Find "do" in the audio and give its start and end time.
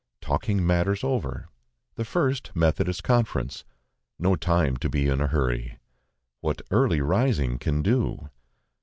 7.83-8.31